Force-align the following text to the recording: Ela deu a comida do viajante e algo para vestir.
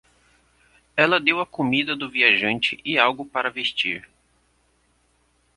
Ela 0.97 1.19
deu 1.19 1.39
a 1.39 1.45
comida 1.45 1.95
do 1.95 2.09
viajante 2.09 2.79
e 2.83 2.97
algo 2.97 3.23
para 3.23 3.51
vestir. 3.51 4.09